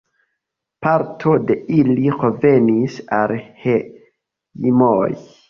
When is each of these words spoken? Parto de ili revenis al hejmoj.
Parto 0.85 1.33
de 1.51 1.57
ili 1.81 2.07
revenis 2.23 2.97
al 3.19 3.35
hejmoj. 3.67 5.07